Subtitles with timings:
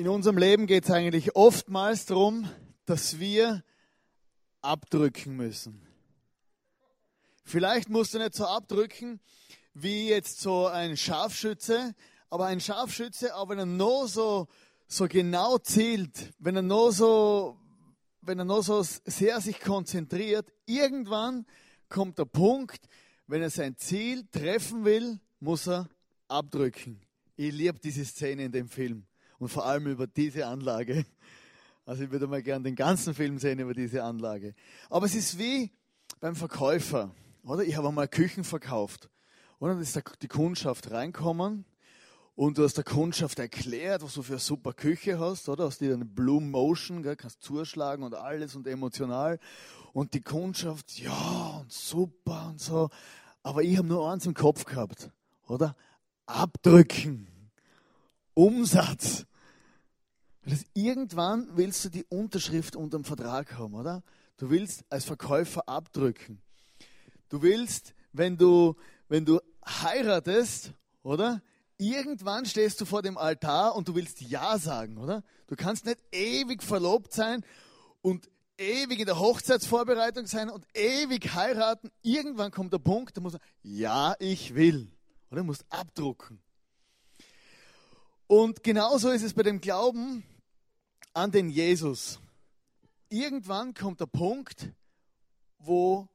[0.00, 2.48] In unserem Leben geht es eigentlich oftmals darum,
[2.86, 3.62] dass wir
[4.62, 5.86] abdrücken müssen.
[7.44, 9.20] Vielleicht musst du nicht so abdrücken
[9.74, 11.94] wie jetzt so ein Scharfschütze,
[12.30, 14.48] aber ein Scharfschütze, aber wenn er nur so,
[14.86, 17.58] so genau zielt, wenn er nur so,
[18.22, 21.44] wenn er nur so sehr sich konzentriert, irgendwann
[21.90, 22.88] kommt der Punkt,
[23.26, 25.90] wenn er sein Ziel treffen will, muss er
[26.26, 27.02] abdrücken.
[27.36, 29.04] Ich liebe diese Szene in dem Film
[29.40, 31.04] und vor allem über diese Anlage.
[31.84, 34.54] Also ich würde mal gerne den ganzen Film sehen über diese Anlage.
[34.90, 35.72] Aber es ist wie
[36.20, 37.10] beim Verkäufer,
[37.42, 37.64] oder?
[37.64, 39.10] Ich habe einmal Küchen verkauft.
[39.58, 41.64] Und dann ist die Kundschaft reinkommen
[42.36, 45.64] und du hast der Kundschaft erklärt, was du für eine super Küche hast, oder?
[45.64, 47.16] Hast dir eine Blue Motion, gell?
[47.16, 49.38] kannst zuschlagen und alles und emotional.
[49.92, 52.88] Und die Kundschaft, ja, und super und so.
[53.42, 55.10] Aber ich habe nur eins im Kopf gehabt,
[55.48, 55.76] oder?
[56.26, 57.26] Abdrücken.
[58.34, 59.26] Umsatz.
[60.46, 64.02] Das irgendwann willst du die Unterschrift unter dem Vertrag haben, oder?
[64.36, 66.40] Du willst als Verkäufer abdrücken.
[67.28, 68.74] Du willst, wenn du,
[69.08, 71.42] wenn du heiratest, oder?
[71.76, 75.22] Irgendwann stehst du vor dem Altar und du willst Ja sagen, oder?
[75.46, 77.44] Du kannst nicht ewig verlobt sein
[78.02, 81.90] und ewig in der Hochzeitsvorbereitung sein und ewig heiraten.
[82.02, 84.90] Irgendwann kommt der Punkt, da muss man, ja, ich will.
[85.30, 85.40] Oder?
[85.40, 86.40] Du musst abdrucken.
[88.30, 90.22] Und genauso ist es bei dem Glauben
[91.14, 92.20] an den Jesus.
[93.08, 94.68] Irgendwann kommt der Punkt,
[95.58, 96.06] wo,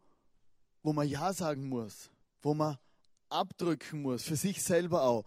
[0.81, 2.09] wo man Ja sagen muss,
[2.41, 2.77] wo man
[3.27, 5.25] abdrücken muss, für sich selber auch.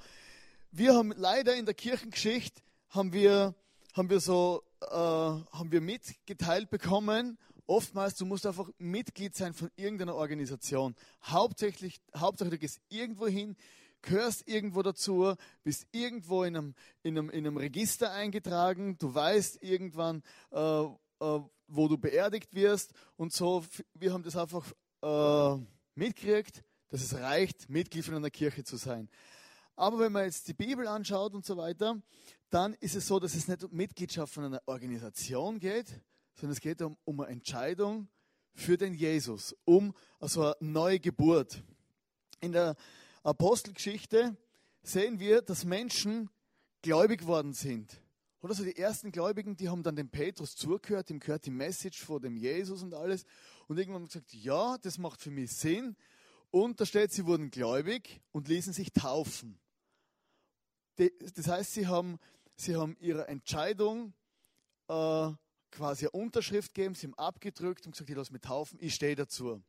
[0.70, 3.54] Wir haben leider in der Kirchengeschichte, haben wir,
[3.92, 7.36] haben wir so, äh, haben wir mitgeteilt bekommen,
[7.66, 10.94] oftmals, du musst einfach Mitglied sein von irgendeiner Organisation.
[11.22, 13.56] Hauptsächlich, hauptsächlich ist irgendwo hin,
[14.02, 19.62] gehörst irgendwo dazu, bist irgendwo in einem, in einem, in einem Register eingetragen, du weißt
[19.62, 20.84] irgendwann, äh,
[21.20, 23.64] äh, wo du beerdigt wirst und so.
[23.94, 24.64] Wir haben das einfach
[25.02, 25.62] äh,
[25.94, 29.08] mitgekriegt, dass es reicht, Mitglied von einer Kirche zu sein.
[29.76, 32.00] Aber wenn man jetzt die Bibel anschaut und so weiter,
[32.50, 35.88] dann ist es so, dass es nicht um Mitgliedschaft von einer Organisation geht,
[36.34, 38.08] sondern es geht um, um eine Entscheidung
[38.54, 41.62] für den Jesus, um also eine neue Geburt.
[42.40, 42.76] In der
[43.28, 44.36] Apostelgeschichte
[44.82, 46.30] sehen wir, dass Menschen
[46.82, 48.00] gläubig worden sind.
[48.40, 52.04] Oder so die ersten Gläubigen, die haben dann dem Petrus zugehört, ihm gehört die Message
[52.04, 53.24] vor dem Jesus und alles.
[53.66, 55.96] Und irgendwann haben gesagt, ja, das macht für mich Sinn.
[56.50, 59.58] Und da steht, sie wurden gläubig und ließen sich taufen.
[60.96, 62.18] Das heißt, sie haben,
[62.56, 64.14] sie haben ihre Entscheidung
[64.88, 65.30] äh,
[65.70, 69.14] quasi eine Unterschrift gegeben, sie haben abgedrückt und gesagt, ich lasse mich taufen, ich stehe
[69.14, 69.62] dazu.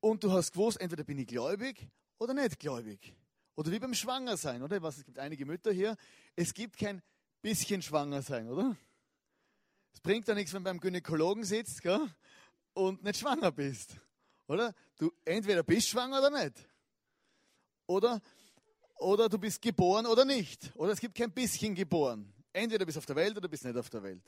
[0.00, 1.88] Und du hast gewusst, entweder bin ich gläubig
[2.22, 3.14] oder nicht gläubig.
[3.56, 4.80] Oder wie beim Schwangersein, oder?
[4.80, 5.96] Was, es gibt einige Mütter hier.
[6.36, 7.02] Es gibt kein
[7.42, 8.76] bisschen Schwangersein, oder?
[9.92, 12.08] Es bringt ja nichts, wenn du beim Gynäkologen sitzt gell?
[12.74, 13.96] und nicht schwanger bist.
[14.46, 14.74] Oder?
[14.96, 16.56] Du entweder bist schwanger oder nicht.
[17.86, 18.20] Oder,
[18.96, 20.72] oder du bist geboren oder nicht.
[20.76, 22.32] Oder es gibt kein bisschen geboren.
[22.52, 24.22] Entweder bist du auf der Welt oder bist nicht auf der Welt.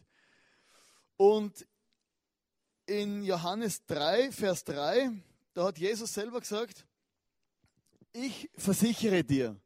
[1.17, 1.67] Und
[2.87, 5.11] in Johannes 3, Vers 3,
[5.55, 6.85] da hat Jesus selber gesagt,
[8.15, 9.61] ich versichere dir,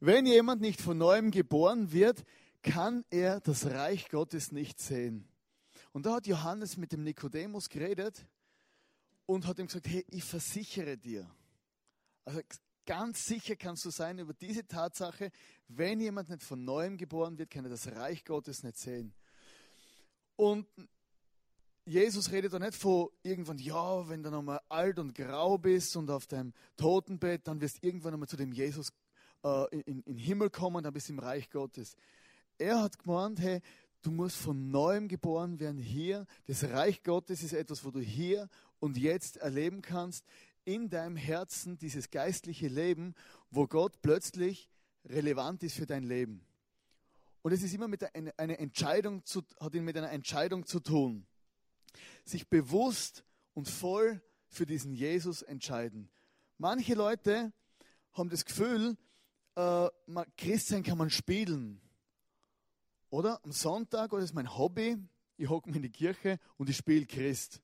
[0.00, 2.24] wenn jemand nicht von neuem geboren wird,
[2.62, 5.28] kann er das Reich Gottes nicht sehen.
[5.92, 8.26] Und da hat Johannes mit dem Nikodemus geredet
[9.26, 11.30] und hat ihm gesagt, hey, ich versichere dir.
[12.24, 12.40] Also
[12.84, 15.30] ganz sicher kannst du sein über diese Tatsache,
[15.68, 19.14] wenn jemand nicht von neuem geboren wird, kann er das Reich Gottes nicht sehen.
[20.36, 20.66] Und
[21.84, 26.10] Jesus redet da nicht von irgendwann, ja, wenn du nochmal alt und grau bist und
[26.10, 28.92] auf deinem Totenbett, dann wirst du irgendwann nochmal zu dem Jesus
[29.42, 31.96] äh, in, den Himmel kommen, dann bist du im Reich Gottes.
[32.56, 33.60] Er hat gemeint, hey,
[34.02, 36.26] du musst von neuem geboren werden hier.
[36.46, 40.24] Das Reich Gottes ist etwas, wo du hier und jetzt erleben kannst,
[40.64, 43.14] in deinem Herzen dieses geistliche Leben,
[43.50, 44.70] wo Gott plötzlich
[45.04, 46.46] relevant ist für dein Leben.
[47.42, 50.78] Und es ist immer mit einer, eine Entscheidung zu, hat ihn mit einer Entscheidung zu
[50.78, 51.26] tun
[52.24, 53.24] sich bewusst
[53.54, 56.10] und voll für diesen Jesus entscheiden.
[56.58, 57.52] Manche Leute
[58.12, 58.96] haben das Gefühl,
[59.56, 59.88] äh,
[60.36, 61.80] Christsein kann man spielen.
[63.10, 64.96] Oder am Sonntag, oder ist mein Hobby,
[65.36, 67.60] ich hocke mich in die Kirche und ich spiele Christ.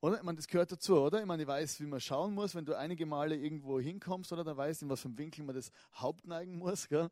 [0.00, 0.16] Oder?
[0.16, 1.20] Ich meine, das gehört dazu, oder?
[1.20, 4.44] Ich meine, ich weiß, wie man schauen muss, wenn du einige Male irgendwo hinkommst, oder?
[4.44, 7.10] Dann weißt du, in was für einem Winkel man das Haupt neigen muss, gell?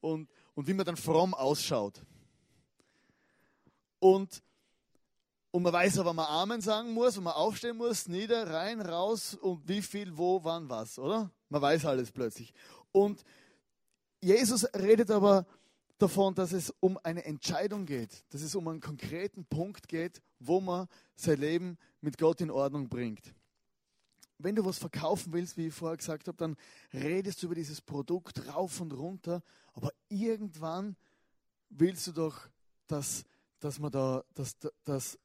[0.00, 2.02] Und, und wie man dann fromm ausschaut.
[4.06, 4.40] Und,
[5.50, 8.80] und man weiß aber, wann man Amen sagen muss, wann man aufstehen muss, nieder, rein,
[8.80, 11.28] raus und wie viel, wo, wann, was, oder?
[11.48, 12.54] Man weiß alles plötzlich.
[12.92, 13.24] Und
[14.20, 15.44] Jesus redet aber
[15.98, 20.60] davon, dass es um eine Entscheidung geht, dass es um einen konkreten Punkt geht, wo
[20.60, 20.86] man
[21.16, 23.34] sein Leben mit Gott in Ordnung bringt.
[24.38, 26.56] Wenn du was verkaufen willst, wie ich vorher gesagt habe, dann
[26.92, 29.42] redest du über dieses Produkt rauf und runter,
[29.72, 30.94] aber irgendwann
[31.70, 32.38] willst du doch,
[32.86, 33.24] dass,
[33.66, 35.18] dass, man da, dass, dass,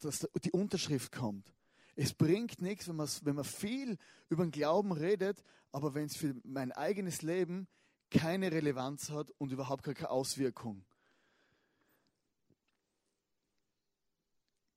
[0.00, 1.52] dass die Unterschrift kommt.
[1.94, 3.98] Es bringt nichts, wenn man, wenn man viel
[4.30, 7.68] über den Glauben redet, aber wenn es für mein eigenes Leben
[8.10, 10.86] keine Relevanz hat und überhaupt keine Auswirkung.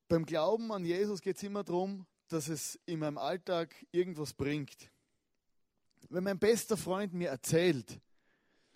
[0.10, 4.92] Beim Glauben an Jesus geht es immer darum, dass es in meinem Alltag irgendwas bringt.
[6.10, 8.02] Wenn mein bester Freund mir erzählt,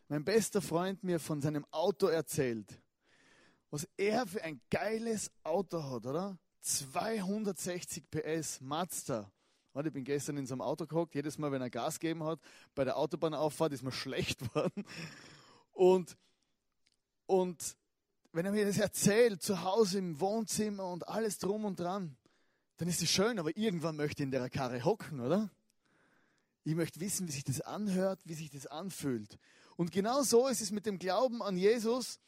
[0.08, 2.82] mein bester Freund mir von seinem Auto erzählt,
[3.70, 6.38] was er für ein geiles Auto hat, oder?
[6.62, 9.32] 260 PS Mazda.
[9.86, 12.42] Ich bin gestern in so einem Auto gehockt, jedes Mal, wenn er Gas gegeben hat,
[12.76, 14.84] bei der Autobahnauffahrt ist mir schlecht geworden.
[15.72, 16.18] Und,
[17.28, 17.78] und
[18.34, 22.18] wenn er mir das erzählt, zu Hause im Wohnzimmer und alles drum und dran,
[22.78, 25.50] dann ist es schön, aber irgendwann möchte ich in der Karre hocken, oder?
[26.66, 29.38] Ich möchte wissen, wie sich das anhört, wie sich das anfühlt.
[29.78, 32.20] Und genau so ist es mit dem Glauben an Jesus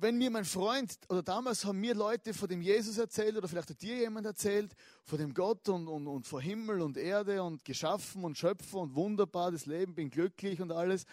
[0.00, 3.70] wenn mir mein Freund, oder damals haben mir Leute von dem Jesus erzählt, oder vielleicht
[3.70, 4.74] hat dir jemand erzählt,
[5.04, 8.94] von dem Gott und, und, und vor Himmel und Erde und geschaffen und Schöpfer und
[8.94, 11.04] wunderbar das Leben, bin glücklich und alles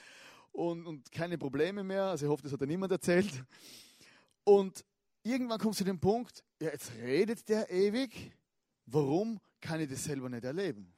[0.52, 2.06] und, und keine Probleme mehr.
[2.06, 3.44] Also ich hoffe, das hat dir niemand erzählt.
[4.44, 4.86] Und
[5.24, 8.32] irgendwann kommst du zu dem Punkt, ja, jetzt redet der ewig,
[8.86, 10.94] warum kann ich das selber nicht erleben?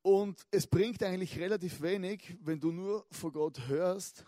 [0.00, 4.24] Und es bringt eigentlich relativ wenig, wenn du nur vor Gott hörst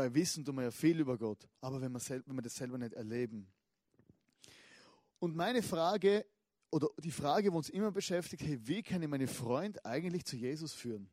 [0.00, 2.78] weil wissen tun wir ja viel über Gott, aber wenn wir, wenn wir das selber
[2.78, 3.46] nicht erleben.
[5.18, 6.24] Und meine Frage,
[6.70, 10.36] oder die Frage, die uns immer beschäftigt, hey, wie kann ich meinen Freund eigentlich zu
[10.36, 11.10] Jesus führen?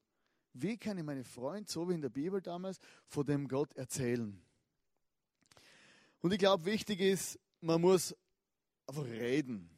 [0.54, 4.42] Wie kann ich meinen Freund, so wie in der Bibel damals, von dem Gott erzählen?
[6.22, 8.16] Und ich glaube, wichtig ist, man muss
[8.88, 9.69] einfach reden.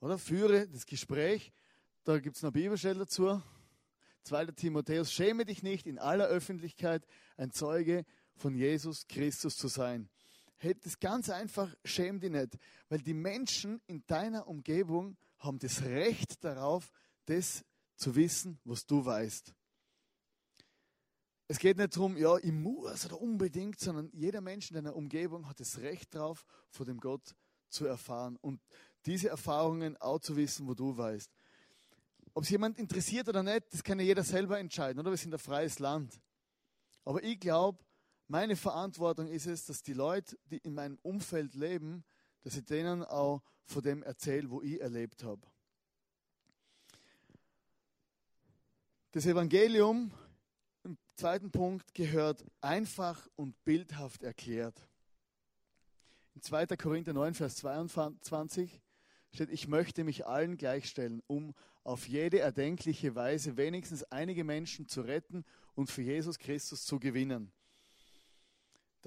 [0.00, 0.16] Oder?
[0.16, 1.52] Führe das Gespräch.
[2.04, 3.42] Da gibt es noch Bibelstelle dazu.
[4.22, 4.46] 2.
[4.46, 7.06] Timotheus, schäme dich nicht in aller Öffentlichkeit
[7.36, 8.06] ein Zeuge
[8.36, 10.08] von Jesus Christus zu sein.
[10.58, 15.82] Hey, das ganz einfach, schäm dich nicht, weil die Menschen in deiner Umgebung haben das
[15.82, 16.90] Recht darauf,
[17.26, 17.64] das
[17.96, 19.52] zu wissen, was du weißt.
[21.48, 25.48] Es geht nicht darum, ja, ich muss oder unbedingt, sondern jeder Mensch in deiner Umgebung
[25.48, 27.34] hat das Recht darauf, von dem Gott
[27.68, 28.60] zu erfahren und
[29.04, 31.30] diese Erfahrungen auch zu wissen, wo du weißt.
[32.34, 35.10] Ob es jemand interessiert oder nicht, das kann ja jeder selber entscheiden, oder?
[35.10, 36.20] Wir sind ein freies Land.
[37.04, 37.78] Aber ich glaube,
[38.28, 42.04] meine Verantwortung ist es, dass die Leute, die in meinem Umfeld leben,
[42.42, 45.42] dass ich denen auch von dem erzähle, wo ich erlebt habe.
[49.12, 50.12] Das Evangelium
[50.84, 54.88] im zweiten Punkt gehört einfach und bildhaft erklärt.
[56.34, 56.66] In 2.
[56.76, 58.82] Korinther 9, Vers 22
[59.32, 65.00] steht, ich möchte mich allen gleichstellen, um auf jede erdenkliche Weise wenigstens einige Menschen zu
[65.00, 65.44] retten
[65.74, 67.52] und für Jesus Christus zu gewinnen.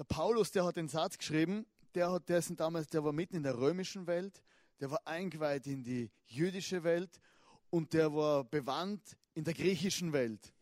[0.00, 3.42] Der Paulus, der hat den Satz geschrieben, der, hat, der, damals, der war mitten in
[3.42, 4.42] der römischen Welt,
[4.80, 7.20] der war eingeweiht in die jüdische Welt
[7.68, 10.54] und der war bewandt in der griechischen Welt.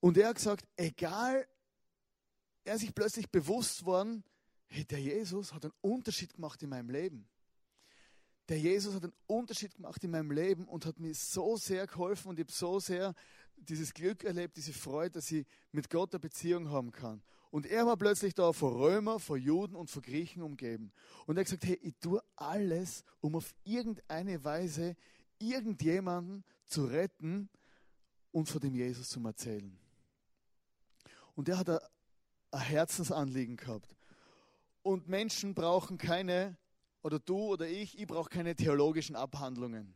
[0.00, 1.46] Und er hat gesagt, egal,
[2.64, 4.24] er ist sich plötzlich bewusst worden,
[4.66, 7.28] hey, der Jesus hat einen Unterschied gemacht in meinem Leben.
[8.48, 12.30] Der Jesus hat einen Unterschied gemacht in meinem Leben und hat mir so sehr geholfen
[12.30, 13.14] und ich habe so sehr
[13.54, 17.22] dieses Glück erlebt, diese Freude, dass ich mit Gott eine Beziehung haben kann.
[17.50, 20.92] Und er war plötzlich da vor Römer, vor Juden und vor Griechen umgeben.
[21.26, 24.96] Und er hat gesagt, hey, ich tue alles, um auf irgendeine Weise
[25.38, 27.48] irgendjemanden zu retten
[28.32, 29.78] und von dem Jesus zu erzählen.
[31.34, 33.94] Und er hat ein Herzensanliegen gehabt.
[34.82, 36.56] Und Menschen brauchen keine,
[37.02, 39.94] oder du oder ich, ich brauche keine theologischen Abhandlungen.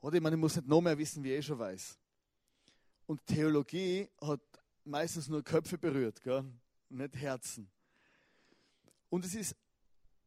[0.00, 1.98] Oder ich meine, ich muss nicht noch mehr wissen, wie ich schon weiß.
[3.06, 4.40] Und Theologie hat
[4.86, 6.44] meistens nur Köpfe berührt, gell?
[6.88, 7.70] nicht Herzen.
[9.08, 9.56] Und es ist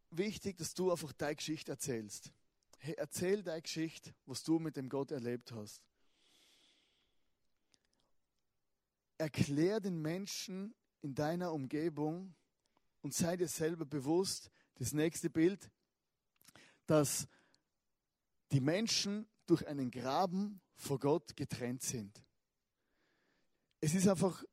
[0.09, 2.31] wichtig, dass du einfach deine Geschichte erzählst.
[2.79, 5.81] Hey, erzähl deine Geschichte, was du mit dem Gott erlebt hast.
[9.17, 12.35] Erklär den Menschen in deiner Umgebung
[13.01, 15.69] und sei dir selber bewusst, das nächste Bild,
[16.85, 17.27] dass
[18.51, 22.23] die Menschen durch einen Graben vor Gott getrennt sind
[23.81, 24.43] es ist einfach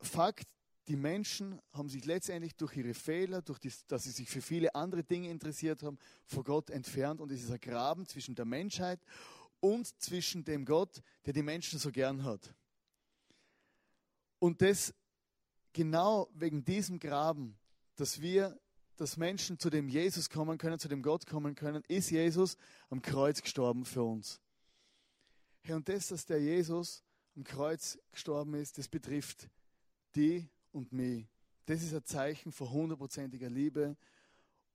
[0.00, 0.48] Fakt,
[0.88, 4.74] die Menschen haben sich letztendlich durch ihre Fehler, durch die, dass sie sich für viele
[4.74, 9.00] andere Dinge interessiert haben, vor Gott entfernt und es ist ein Graben zwischen der Menschheit
[9.60, 12.54] und zwischen dem Gott, der die Menschen so gern hat.
[14.38, 14.94] Und das
[15.72, 17.58] genau wegen diesem Graben,
[17.96, 18.58] dass wir,
[18.96, 22.56] dass Menschen zu dem Jesus kommen können, zu dem Gott kommen können, ist Jesus
[22.88, 24.40] am Kreuz gestorben für uns.
[25.60, 27.04] Hey, und das, dass der Jesus
[27.36, 29.48] am Kreuz gestorben ist, das betrifft
[30.14, 31.26] die und mich.
[31.66, 33.96] Das ist ein Zeichen von hundertprozentiger Liebe.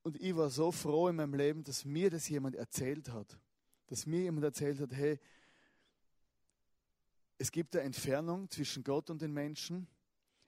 [0.04, 3.38] Und ich war so froh in meinem Leben, dass mir das jemand erzählt hat.
[3.88, 5.20] Dass mir jemand erzählt hat, hey,
[7.38, 9.88] es gibt eine Entfernung zwischen Gott und den Menschen,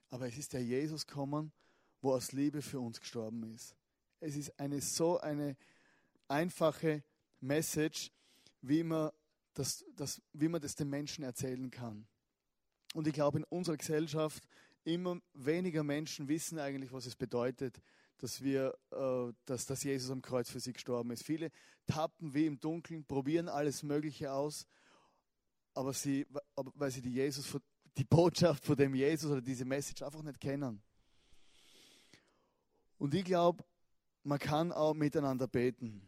[0.08, 1.52] aber es ist der Jesus gekommen,
[2.00, 3.76] wo aus Liebe für uns gestorben ist.
[4.20, 5.56] Es ist eine so eine
[6.28, 7.02] einfache
[7.40, 8.10] Message,
[8.62, 9.10] wie man
[9.58, 12.06] das, das, wie man das den Menschen erzählen kann.
[12.94, 14.48] Und ich glaube, in unserer Gesellschaft
[14.84, 17.82] immer weniger Menschen wissen eigentlich, was es bedeutet,
[18.18, 21.24] dass wir, äh, dass, dass Jesus am Kreuz für sie gestorben ist.
[21.24, 21.50] Viele
[21.86, 24.66] tappen wie im Dunkeln, probieren alles Mögliche aus,
[25.74, 27.58] aber sie, weil sie die Jesus,
[27.96, 30.82] die Botschaft von dem Jesus oder diese Message einfach nicht kennen.
[32.96, 33.64] Und ich glaube,
[34.22, 36.07] man kann auch miteinander beten.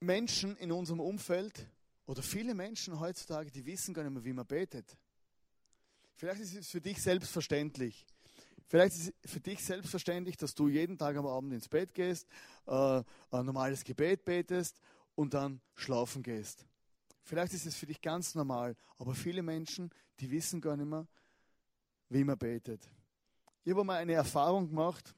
[0.00, 1.66] Menschen in unserem Umfeld
[2.06, 4.96] oder viele Menschen heutzutage, die wissen gar nicht mehr, wie man betet.
[6.16, 8.06] Vielleicht ist es für dich selbstverständlich.
[8.66, 12.26] Vielleicht ist es für dich selbstverständlich, dass du jeden Tag am Abend ins Bett gehst,
[12.66, 14.80] äh, ein normales Gebet betest
[15.14, 16.64] und dann schlafen gehst.
[17.22, 19.90] Vielleicht ist es für dich ganz normal, aber viele Menschen,
[20.20, 21.06] die wissen gar nicht mehr,
[22.08, 22.88] wie man betet.
[23.64, 25.14] Ich habe mal eine Erfahrung gemacht,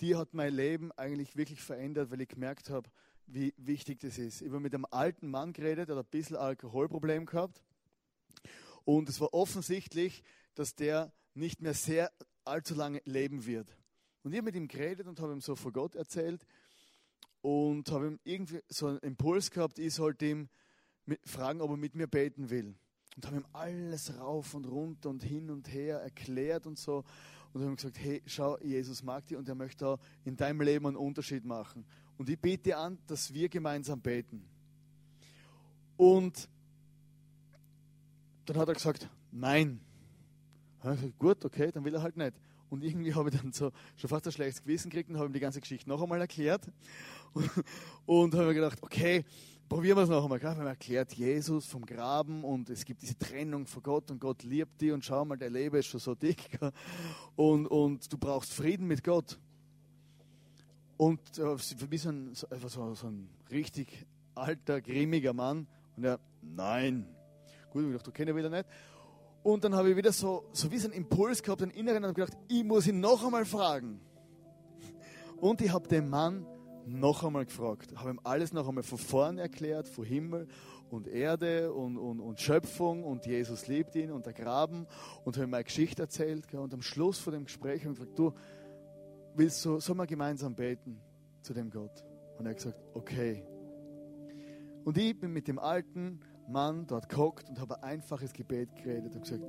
[0.00, 2.88] die hat mein Leben eigentlich wirklich verändert, weil ich gemerkt habe,
[3.26, 4.40] wie wichtig das ist.
[4.42, 7.62] Ich habe mit einem alten Mann geredet, der hat ein bisschen Alkoholproblem gehabt.
[8.84, 10.22] Und es war offensichtlich,
[10.54, 12.10] dass der nicht mehr sehr
[12.44, 13.76] allzu lange leben wird.
[14.22, 16.44] Und ich habe mit ihm geredet und habe ihm so vor Gott erzählt
[17.40, 20.48] und habe ihm irgendwie so einen Impuls gehabt, ich sollte ihm
[21.24, 22.74] fragen, ob er mit mir beten will.
[23.16, 27.04] Und habe ihm alles rauf und runter und hin und her erklärt und so.
[27.52, 30.86] Und habe ihm gesagt, hey, schau, Jesus mag dich und er möchte in deinem Leben
[30.86, 31.84] einen Unterschied machen.
[32.16, 34.44] Und ich biete an, dass wir gemeinsam beten.
[35.96, 36.48] Und
[38.46, 39.80] dann hat er gesagt, nein.
[40.82, 42.34] Gesagt, Gut, okay, dann will er halt nicht.
[42.70, 45.32] Und irgendwie habe ich dann so schon fast ein schlechtes Gewissen gekriegt und habe ihm
[45.32, 46.70] die ganze Geschichte noch einmal erklärt.
[47.32, 47.50] Und,
[48.06, 49.24] und habe mir gedacht, okay,
[49.70, 50.42] probieren wir es noch einmal.
[50.42, 54.42] Habe mir erklärt, Jesus vom Graben und es gibt diese Trennung von Gott und Gott
[54.42, 56.58] liebt dich und schau mal, der Leben ist schon so dick.
[57.36, 59.38] Und, und du brauchst Frieden mit Gott.
[60.96, 65.66] Und äh, für mich so ein, so, so, so ein richtig alter, grimmiger Mann.
[65.96, 67.06] Und er, nein.
[67.70, 68.66] Gut, ich dachte, du kennst ihn wieder nicht.
[69.42, 72.14] Und dann habe ich wieder so, so wie so einen Impuls gehabt, einen inneren, und
[72.14, 74.00] gedacht, ich muss ihn noch einmal fragen.
[75.40, 76.44] Und ich habe den Mann
[76.86, 80.48] noch einmal gefragt, habe ihm alles noch einmal von vorn erklärt, von Himmel
[80.90, 84.86] und Erde und, und, und Schöpfung und Jesus liebt ihn und der Graben
[85.24, 86.52] und habe ihm meine Geschichte erzählt.
[86.54, 88.32] Und am Schluss von dem Gespräch habe ich gesagt, du,
[89.34, 91.00] willst du, sollen wir gemeinsam beten
[91.42, 92.04] zu dem Gott?
[92.38, 93.44] Und er hat gesagt, okay.
[94.84, 99.14] Und ich bin mit dem alten Mann dort gehockt und habe ein einfaches Gebet geredet.
[99.14, 99.44] und gesagt,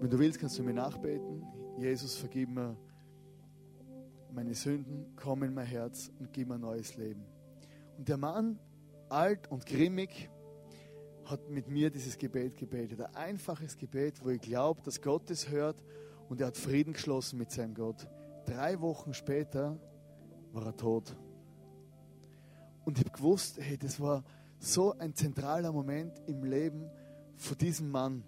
[0.00, 1.44] wenn du willst, kannst du mir nachbeten.
[1.78, 2.76] Jesus, vergib mir
[4.38, 7.24] meine Sünden, komm in mein Herz und gib mir ein neues Leben.
[7.96, 8.56] Und der Mann,
[9.08, 10.30] alt und grimmig,
[11.24, 13.00] hat mit mir dieses Gebet gebetet.
[13.00, 15.82] Ein einfaches Gebet, wo ich glaube, dass Gott es hört
[16.28, 18.06] und er hat Frieden geschlossen mit seinem Gott.
[18.46, 19.76] Drei Wochen später
[20.52, 21.16] war er tot.
[22.84, 24.22] Und ich habe gewusst, hey, das war
[24.60, 26.88] so ein zentraler Moment im Leben
[27.34, 28.22] von diesem Mann.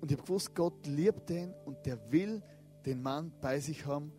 [0.00, 2.42] Und ich habe gewusst, Gott liebt den und der will
[2.86, 4.10] den Mann bei sich haben.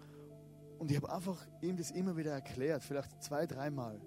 [0.79, 3.99] Und ich habe einfach ihm das immer wieder erklärt, vielleicht zwei, dreimal.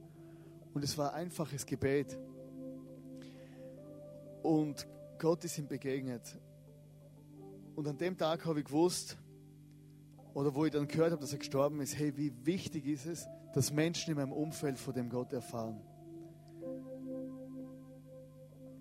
[0.72, 2.18] Und es war ein einfaches Gebet.
[4.42, 4.88] Und
[5.18, 6.34] Gott ist ihm begegnet.
[7.76, 9.18] Und an dem Tag habe ich gewusst,
[10.32, 13.28] oder wo ich dann gehört habe, dass er gestorben ist, hey, wie wichtig ist es,
[13.52, 15.78] dass Menschen in meinem Umfeld von dem Gott erfahren.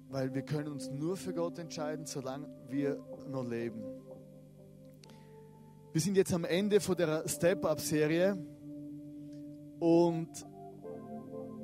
[0.07, 3.83] Weil wir können uns nur für Gott entscheiden, solange wir noch leben.
[5.93, 8.37] Wir sind jetzt am Ende von der Step-Up-Serie
[9.77, 10.29] und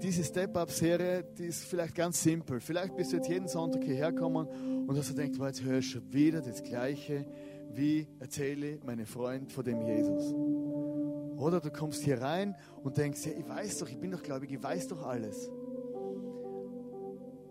[0.02, 2.60] diese Step-Up-Serie, die ist vielleicht ganz simpel.
[2.60, 4.46] Vielleicht bist du jetzt jeden Sonntag hierher gekommen
[4.86, 7.26] und hast du gedacht, jetzt höre ich schon wieder das Gleiche,
[7.72, 10.34] wie erzähle meine Freund von dem Jesus.
[11.38, 12.54] Oder du kommst hier rein
[12.84, 15.50] und denkst, ja, ich weiß doch, ich bin doch gläubig, ich weiß doch alles.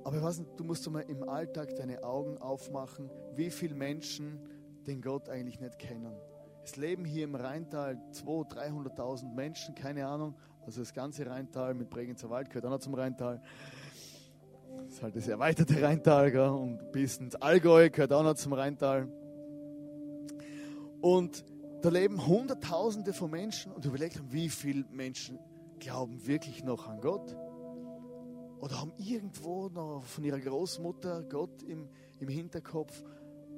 [0.05, 4.41] Aber was, du musst mal im Alltag deine Augen aufmachen, wie viele Menschen
[4.87, 6.13] den Gott eigentlich nicht kennen.
[6.67, 10.35] Es leben hier im Rheintal 200.000, 300.000 Menschen, keine Ahnung.
[10.65, 13.41] Also das ganze Rheintal mit Bregenzer Wald gehört auch noch zum Rheintal.
[14.83, 16.49] Das ist halt das erweiterte Rheintal gell?
[16.49, 19.07] und bis ins Allgäu gehört auch noch zum Rheintal.
[21.01, 21.45] Und
[21.83, 25.39] da leben Hunderttausende von Menschen und überlegt, wie viele Menschen
[25.79, 27.37] glauben wirklich noch an Gott?
[28.59, 33.05] Oder haben irgendwo noch von ihrer Großmutter Gott im, im Hinterkopf,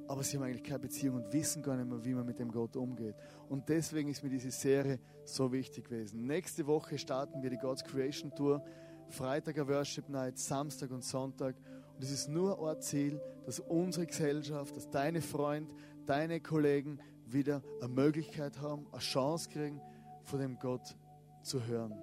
[0.08, 2.50] aber sie haben eigentlich keine Beziehung und wissen gar nicht mehr, wie man mit dem
[2.50, 3.14] Gott umgeht.
[3.48, 6.26] Und deswegen ist mir diese Serie so wichtig gewesen.
[6.26, 8.64] Nächste Woche starten wir die God's Creation Tour.
[9.10, 11.56] Freitag eine Worship Night, Samstag und Sonntag.
[11.94, 15.74] Und es ist nur ein Ziel, dass unsere Gesellschaft, dass deine Freunde,
[16.06, 19.80] deine Kollegen wieder eine Möglichkeit haben, eine Chance kriegen,
[20.24, 20.96] von dem Gott
[21.42, 21.94] zu hören.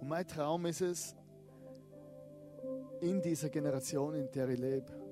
[0.00, 1.16] Und mein Traum ist es,
[3.00, 5.03] in dieser Generation, in der ich lebe,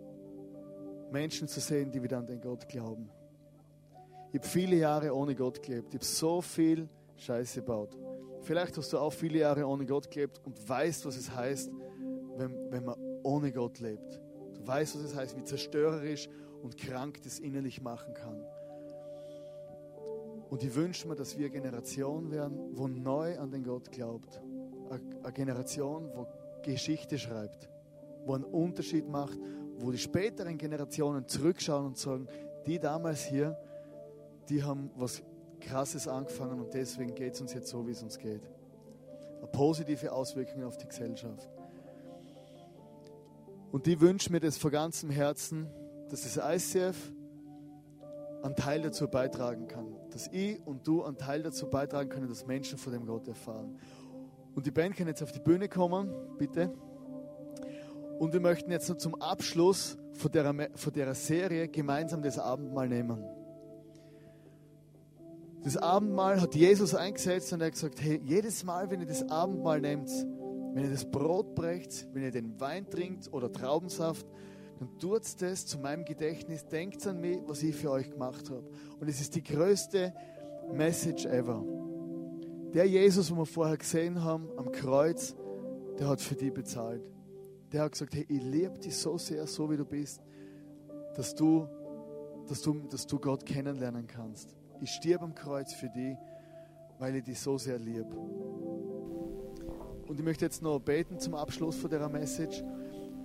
[1.12, 3.11] Menschen zu sehen, die wieder an den Gott glauben.
[4.33, 5.88] Ich habe viele Jahre ohne Gott gelebt.
[5.88, 7.97] Ich habe so viel Scheiße gebaut.
[8.40, 11.71] Vielleicht hast du auch viele Jahre ohne Gott gelebt und weißt, was es heißt,
[12.37, 14.21] wenn, wenn man ohne Gott lebt.
[14.54, 16.28] Du weißt, was es heißt, wie zerstörerisch
[16.62, 18.42] und krank das innerlich machen kann.
[20.50, 24.40] Und ich wünsche mir, dass wir eine Generation werden, wo neu an den Gott glaubt.
[24.90, 26.26] Eine Generation, wo
[26.62, 27.71] Geschichte schreibt,
[28.26, 29.38] wo einen Unterschied macht,
[29.78, 32.28] wo die späteren Generationen zurückschauen und sagen,
[32.66, 33.56] die damals hier,
[34.48, 35.22] die haben was
[35.60, 38.42] Krasses angefangen und deswegen geht es uns jetzt so, wie es uns geht.
[39.38, 41.48] Eine positive Auswirkung auf die Gesellschaft.
[43.70, 45.66] Und die wünschen mir das von ganzem Herzen,
[46.10, 47.12] dass das ICF
[48.42, 49.96] einen Teil dazu beitragen kann.
[50.10, 53.78] Dass ich und du einen Teil dazu beitragen können, dass Menschen von dem Gott erfahren.
[54.54, 56.72] Und die Band kann jetzt auf die Bühne kommen, bitte.
[58.22, 62.88] Und wir möchten jetzt noch zum Abschluss von der, von der Serie gemeinsam das Abendmahl
[62.88, 63.20] nehmen.
[65.64, 69.28] Das Abendmahl hat Jesus eingesetzt und er hat gesagt, hey, jedes Mal, wenn ihr das
[69.28, 70.08] Abendmahl nehmt,
[70.72, 74.24] wenn ihr das Brot brecht, wenn ihr den Wein trinkt oder Traubensaft,
[74.78, 78.62] dann tut das zu meinem Gedächtnis, denkt an mich, was ich für euch gemacht habe.
[79.00, 80.14] Und es ist die größte
[80.72, 81.64] Message ever.
[82.72, 85.35] Der Jesus, den wir vorher gesehen haben am Kreuz,
[85.98, 87.02] der hat für dich bezahlt.
[87.72, 90.20] Der hat gesagt, hey, ich liebe dich so sehr, so wie du bist,
[91.14, 91.66] dass du,
[92.46, 94.54] dass du, dass du Gott kennenlernen kannst.
[94.80, 96.16] Ich stirb am Kreuz für dich,
[96.98, 98.14] weil ich dich so sehr liebe.
[100.06, 102.62] Und ich möchte jetzt noch beten zum Abschluss von der Message.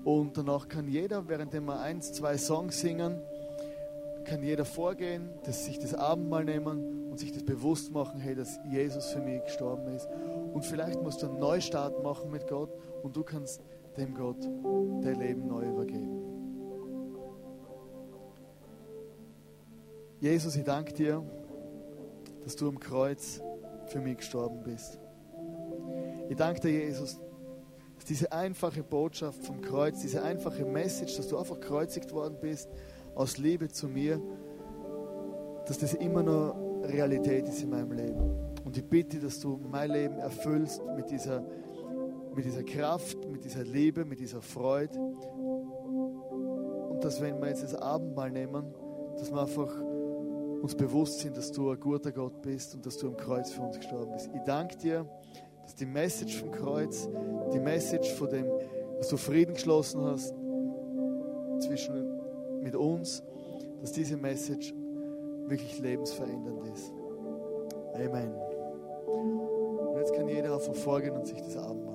[0.05, 3.21] Und danach kann jeder, während wir eins, zwei Songs singen,
[4.23, 8.60] kann jeder vorgehen, dass sich das Abendmahl nehmen und sich das bewusst machen, hey, dass
[8.69, 10.07] Jesus für mich gestorben ist.
[10.53, 12.69] Und vielleicht musst du einen Neustart machen mit Gott
[13.03, 13.62] und du kannst
[13.97, 14.43] dem Gott
[15.01, 16.17] dein Leben neu übergeben.
[20.19, 21.23] Jesus, ich danke dir,
[22.43, 23.41] dass du am Kreuz
[23.88, 24.99] für mich gestorben bist.
[26.29, 27.19] Ich danke dir, Jesus,
[27.95, 32.69] dass diese einfache Botschaft vom Kreuz, diese einfache Message, dass du einfach kreuzigt worden bist,
[33.15, 34.21] aus Liebe zu mir,
[35.65, 38.21] dass das immer noch Realität ist in meinem Leben.
[38.63, 41.43] Und ich bitte, dass du mein Leben erfüllst mit dieser,
[42.38, 45.00] mit dieser Kraft, mit dieser Liebe, mit dieser Freude.
[45.00, 48.76] Und dass, wenn wir jetzt das Abendmahl nehmen,
[49.17, 49.73] dass wir einfach
[50.62, 53.63] uns bewusst sind, dass du ein guter Gott bist und dass du am Kreuz für
[53.63, 54.30] uns gestorben bist.
[54.36, 55.10] Ich danke dir,
[55.63, 57.10] dass die Message vom Kreuz,
[57.54, 58.45] die Message von dem,
[59.00, 60.36] dass du Frieden geschlossen hast
[61.60, 62.19] zwischen
[62.62, 63.23] mit uns,
[63.82, 64.76] dass diese Message
[65.47, 66.93] wirklich lebensverändernd ist.
[67.95, 68.32] Amen.
[69.08, 71.87] Und jetzt kann jeder auf vorgehen und sich das Abend